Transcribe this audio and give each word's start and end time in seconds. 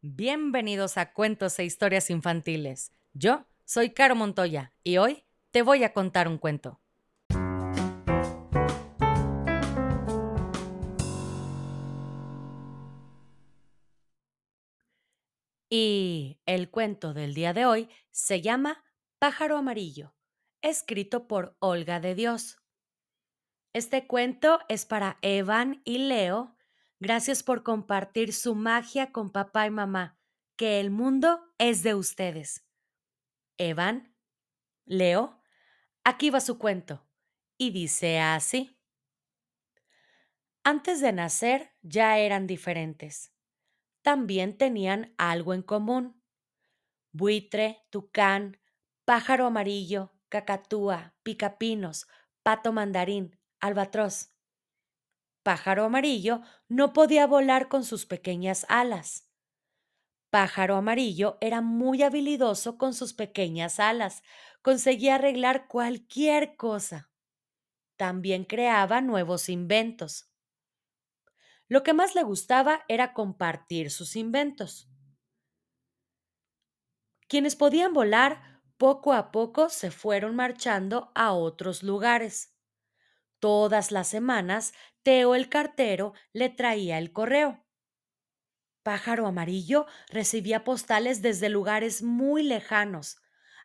Bienvenidos 0.00 0.96
a 0.96 1.12
Cuentos 1.12 1.58
e 1.58 1.64
Historias 1.64 2.08
Infantiles. 2.08 2.92
Yo 3.14 3.46
soy 3.64 3.90
Caro 3.90 4.14
Montoya 4.14 4.72
y 4.84 4.98
hoy 4.98 5.24
te 5.50 5.62
voy 5.62 5.82
a 5.82 5.92
contar 5.92 6.28
un 6.28 6.38
cuento. 6.38 6.80
Y 15.68 16.38
el 16.46 16.70
cuento 16.70 17.12
del 17.12 17.34
día 17.34 17.52
de 17.52 17.66
hoy 17.66 17.88
se 18.12 18.40
llama 18.40 18.84
Pájaro 19.18 19.56
Amarillo, 19.56 20.14
escrito 20.62 21.26
por 21.26 21.56
Olga 21.58 21.98
de 21.98 22.14
Dios. 22.14 22.60
Este 23.72 24.06
cuento 24.06 24.60
es 24.68 24.86
para 24.86 25.18
Evan 25.22 25.82
y 25.84 25.98
Leo 25.98 26.54
Gracias 27.00 27.44
por 27.44 27.62
compartir 27.62 28.32
su 28.32 28.56
magia 28.56 29.12
con 29.12 29.30
papá 29.30 29.66
y 29.66 29.70
mamá, 29.70 30.18
que 30.56 30.80
el 30.80 30.90
mundo 30.90 31.54
es 31.58 31.84
de 31.84 31.94
ustedes. 31.94 32.66
Evan, 33.56 34.16
Leo, 34.84 35.40
aquí 36.02 36.30
va 36.30 36.40
su 36.40 36.58
cuento, 36.58 37.06
y 37.56 37.70
dice 37.70 38.18
así. 38.18 38.80
Antes 40.64 41.00
de 41.00 41.12
nacer 41.12 41.72
ya 41.82 42.18
eran 42.18 42.46
diferentes. 42.46 43.32
También 44.02 44.58
tenían 44.58 45.14
algo 45.18 45.54
en 45.54 45.62
común. 45.62 46.22
Buitre, 47.12 47.86
tucán, 47.90 48.58
pájaro 49.04 49.46
amarillo, 49.46 50.12
cacatúa, 50.28 51.14
picapinos, 51.22 52.08
pato 52.42 52.72
mandarín, 52.72 53.38
albatros 53.60 54.30
pájaro 55.48 55.84
amarillo 55.86 56.42
no 56.68 56.92
podía 56.92 57.26
volar 57.26 57.68
con 57.68 57.82
sus 57.82 58.04
pequeñas 58.04 58.66
alas. 58.68 59.30
Pájaro 60.28 60.76
amarillo 60.76 61.38
era 61.40 61.62
muy 61.62 62.02
habilidoso 62.02 62.76
con 62.76 62.92
sus 62.92 63.14
pequeñas 63.14 63.80
alas, 63.80 64.22
conseguía 64.60 65.14
arreglar 65.14 65.66
cualquier 65.66 66.54
cosa. 66.56 67.10
También 67.96 68.44
creaba 68.44 69.00
nuevos 69.00 69.48
inventos. 69.48 70.30
Lo 71.66 71.82
que 71.82 71.94
más 71.94 72.14
le 72.14 72.24
gustaba 72.24 72.82
era 72.86 73.14
compartir 73.14 73.90
sus 73.90 74.16
inventos. 74.16 74.90
Quienes 77.26 77.56
podían 77.56 77.94
volar 77.94 78.60
poco 78.76 79.14
a 79.14 79.32
poco 79.32 79.70
se 79.70 79.90
fueron 79.90 80.36
marchando 80.36 81.10
a 81.14 81.32
otros 81.32 81.82
lugares. 81.82 82.57
Todas 83.40 83.92
las 83.92 84.08
semanas, 84.08 84.72
Teo 85.02 85.34
el 85.34 85.48
cartero 85.48 86.12
le 86.32 86.48
traía 86.48 86.98
el 86.98 87.12
correo. 87.12 87.64
Pájaro 88.82 89.26
Amarillo 89.26 89.86
recibía 90.08 90.64
postales 90.64 91.22
desde 91.22 91.48
lugares 91.48 92.02
muy 92.02 92.42
lejanos. 92.42 93.18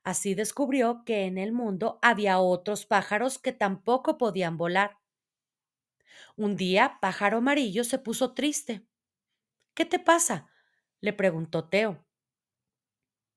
Así 0.04 0.36
descubrió 0.36 1.04
que 1.06 1.26
en 1.26 1.38
el 1.38 1.54
mundo 1.54 1.98
había 2.02 2.40
otros 2.40 2.86
pájaros 2.86 3.40
que 3.40 3.54
tampoco 3.54 4.18
podían 4.18 4.58
volar. 4.58 5.00
Un 6.36 6.56
día, 6.56 6.98
Pájaro 7.02 7.38
Amarillo 7.38 7.84
se 7.84 8.00
puso 8.00 8.34
triste. 8.34 8.86
¿Qué 9.74 9.86
te 9.86 10.00
pasa? 10.00 10.50
le 11.00 11.14
preguntó 11.14 11.70
Teo. 11.70 12.06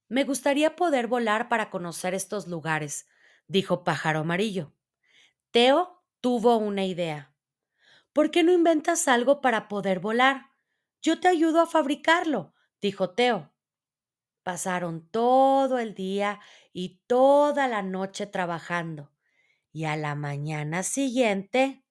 Me 0.09 0.25
gustaría 0.25 0.77
poder 0.77 1.07
volar 1.07 1.49
para 1.49 1.71
conocer 1.71 2.15
estos 2.15 2.47
lugares, 2.47 3.09
dijo 3.49 3.85
Pájaro 3.85 4.21
Amarillo. 4.21 4.73
Teo 5.51 6.05
tuvo 6.21 6.57
una 6.57 6.85
idea. 6.85 7.35
¿Por 8.13 8.31
qué 8.31 8.43
no 8.43 8.53
inventas 8.53 9.09
algo 9.09 9.41
para 9.41 9.69
poder 9.69 10.01
volar? 10.01 10.51
Yo 11.03 11.21
te 11.21 11.29
ayudo 11.29 11.61
a 11.61 11.67
fabricarlo, 11.67 12.55
dijo 12.81 13.11
Teo. 13.11 13.53
Pasaron 14.43 15.09
todo 15.11 15.79
el 15.79 15.95
día 15.95 16.41
y 16.73 17.01
toda 17.07 17.69
la 17.69 17.83
noche 17.83 18.27
trabajando. 18.27 19.13
Y 19.73 19.85
a 19.85 19.97
la 19.97 20.15
mañana 20.15 20.83
siguiente. 20.83 21.85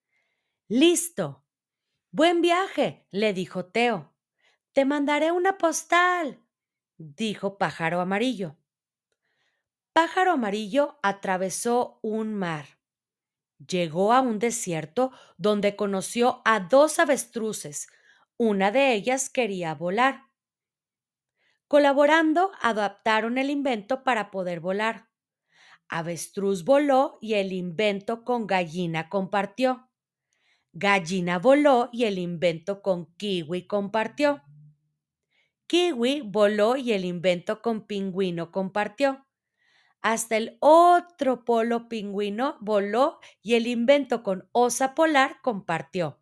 ¡Listo! 0.68 1.46
Buen 2.12 2.42
viaje, 2.42 3.06
le 3.12 3.34
dijo 3.34 3.66
Teo. 3.66 4.16
Te 4.74 4.86
mandaré 4.86 5.32
una 5.32 5.58
postal, 5.58 6.44
dijo 6.98 7.58
Pájaro 7.58 8.02
Amarillo. 8.02 8.58
Pájaro 9.94 10.32
Amarillo 10.32 11.00
atravesó 11.04 12.00
un 12.02 12.34
mar 12.34 12.66
Llegó 13.58 14.14
a 14.14 14.22
un 14.22 14.40
desierto 14.40 15.12
donde 15.38 15.76
conoció 15.76 16.42
a 16.46 16.60
dos 16.62 17.00
avestruces. 17.00 17.88
Una 18.38 18.72
de 18.72 18.94
ellas 18.94 19.30
quería 19.30 19.76
volar. 19.76 20.24
Colaborando, 21.68 22.52
adaptaron 22.62 23.38
el 23.38 23.50
invento 23.50 24.04
para 24.04 24.32
poder 24.32 24.60
volar. 24.60 25.10
Avestruz 25.90 26.64
voló 26.66 27.18
y 27.22 27.36
el 27.36 27.54
invento 27.54 28.24
con 28.24 28.48
gallina 28.48 29.10
compartió. 29.10 29.90
Gallina 30.74 31.40
voló 31.40 31.90
y 31.92 32.06
el 32.06 32.20
invento 32.20 32.82
con 32.82 33.16
kiwi 33.18 33.68
compartió. 33.68 34.44
Kiwi 35.68 36.22
voló 36.22 36.76
y 36.76 36.94
el 36.94 37.06
invento 37.06 37.62
con 37.62 37.86
pingüino 37.88 38.52
compartió. 38.52 39.25
Hasta 40.06 40.38
el 40.38 40.60
otro 40.60 41.46
polo 41.46 41.90
pingüino 41.90 42.58
voló 42.62 43.20
y 43.42 43.56
el 43.56 43.66
invento 43.66 44.22
con 44.22 44.48
osa 44.52 44.94
polar 44.94 45.42
compartió. 45.42 46.20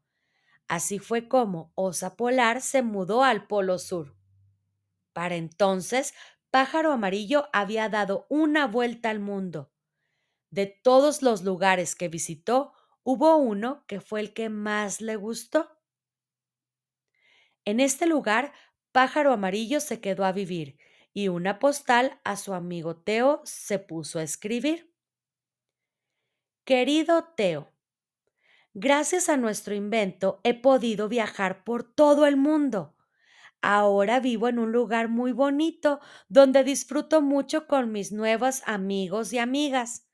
Así 0.69 0.99
fue 0.99 1.27
como 1.27 1.73
osa 1.75 2.15
polar 2.15 2.61
se 2.61 2.81
mudó 2.81 3.25
al 3.25 3.45
polo 3.45 3.77
sur. 3.79 4.15
Para 5.11 5.35
entonces, 5.35 6.13
pájaro 6.49 6.93
amarillo 6.93 7.49
había 7.51 7.89
dado 7.89 8.25
una 8.29 8.67
vuelta 8.67 9.09
al 9.09 9.19
mundo. 9.19 9.73
De 10.49 10.65
todos 10.65 11.21
los 11.21 11.43
lugares 11.43 11.93
que 11.93 12.07
visitó, 12.07 12.71
hubo 13.03 13.35
uno 13.35 13.83
que 13.85 13.99
fue 13.99 14.21
el 14.21 14.33
que 14.33 14.47
más 14.47 15.01
le 15.01 15.17
gustó. 15.17 15.77
En 17.65 17.81
este 17.81 18.05
lugar, 18.05 18.53
pájaro 18.93 19.33
amarillo 19.33 19.81
se 19.81 19.99
quedó 19.99 20.23
a 20.23 20.31
vivir 20.31 20.77
y 21.13 21.27
una 21.27 21.59
postal 21.59 22.19
a 22.23 22.35
su 22.37 22.53
amigo 22.53 22.95
Teo 22.95 23.41
se 23.45 23.79
puso 23.79 24.19
a 24.19 24.23
escribir. 24.23 24.93
Querido 26.65 27.23
Teo, 27.35 27.71
gracias 28.73 29.29
a 29.29 29.37
nuestro 29.37 29.75
invento 29.75 30.39
he 30.43 30.53
podido 30.53 31.09
viajar 31.09 31.63
por 31.63 31.83
todo 31.83 32.25
el 32.25 32.37
mundo. 32.37 32.95
Ahora 33.61 34.19
vivo 34.19 34.49
en 34.49 34.59
un 34.59 34.71
lugar 34.71 35.07
muy 35.07 35.31
bonito 35.31 36.01
donde 36.27 36.63
disfruto 36.63 37.21
mucho 37.21 37.67
con 37.67 37.91
mis 37.91 38.11
nuevos 38.11 38.61
amigos 38.65 39.31
y 39.31 39.39
amigas. 39.39 40.09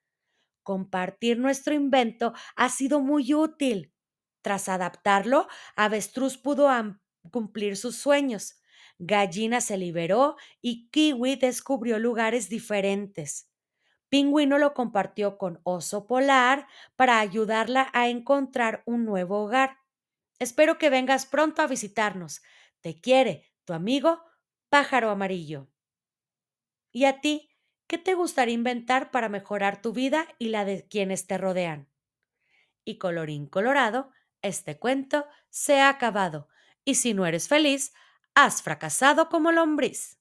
Compartir 0.62 1.40
nuestro 1.40 1.74
invento 1.74 2.34
ha 2.56 2.70
sido 2.70 3.00
muy 3.00 3.34
útil. 3.34 3.94
Tras 4.42 4.70
adaptarlo, 4.70 5.48
Avestruz 5.76 6.38
pudo 6.38 6.70
cumplir 7.32 7.76
sus 7.76 7.96
sueños. 7.96 8.62
Gallina 9.00 9.62
se 9.62 9.78
liberó 9.78 10.36
y 10.62 10.90
Kiwi 10.90 11.38
descubrió 11.38 12.00
lugares 12.00 12.50
diferentes. 12.50 13.50
Pingüino 14.10 14.58
lo 14.58 14.74
compartió 14.74 15.38
con 15.38 15.62
Oso 15.64 16.06
Polar 16.06 16.68
para 16.96 17.20
ayudarla 17.20 17.90
a 17.94 18.10
encontrar 18.10 18.84
un 18.86 19.06
nuevo 19.06 19.44
hogar. 19.44 19.78
Espero 20.38 20.78
que 20.78 20.90
vengas 20.90 21.26
pronto 21.26 21.62
a 21.62 21.68
visitarnos. 21.68 22.42
Te 22.82 23.00
quiere 23.00 23.52
tu 23.66 23.74
amigo 23.74 24.22
Pájaro 24.70 25.10
Amarillo. 25.10 25.70
¿Y 26.92 27.06
a 27.06 27.22
ti? 27.22 27.50
¿Qué 27.88 27.98
te 27.98 28.14
gustaría 28.14 28.54
inventar 28.54 29.12
para 29.12 29.30
mejorar 29.30 29.82
tu 29.82 29.94
vida 29.94 30.28
y 30.38 30.50
la 30.50 30.66
de 30.66 30.88
quienes 30.88 31.26
te 31.26 31.38
rodean? 31.38 31.88
Y 32.84 32.98
colorín 32.98 33.48
colorado, 33.48 34.12
este 34.42 34.78
cuento 34.78 35.26
se 35.50 35.80
ha 35.80 35.90
acabado. 35.90 36.50
Y 36.86 36.96
si 36.96 37.14
no 37.14 37.26
eres 37.26 37.48
feliz, 37.48 37.94
has 38.42 38.62
fracasado 38.62 39.28
como 39.28 39.52
lombriz. 39.52 40.18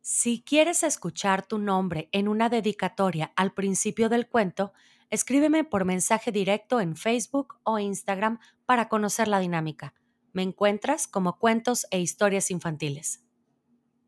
Si 0.00 0.42
quieres 0.42 0.82
escuchar 0.82 1.46
tu 1.46 1.58
nombre 1.58 2.08
en 2.10 2.26
una 2.26 2.48
dedicatoria 2.48 3.32
al 3.36 3.52
principio 3.52 4.08
del 4.08 4.26
cuento, 4.26 4.72
escríbeme 5.10 5.62
por 5.62 5.84
mensaje 5.84 6.32
directo 6.32 6.80
en 6.80 6.96
Facebook 6.96 7.56
o 7.62 7.78
Instagram 7.78 8.40
para 8.66 8.88
conocer 8.88 9.28
la 9.28 9.38
dinámica. 9.38 9.94
Me 10.34 10.42
encuentras 10.42 11.08
como 11.08 11.38
cuentos 11.38 11.86
e 11.90 12.00
historias 12.00 12.50
infantiles. 12.50 13.23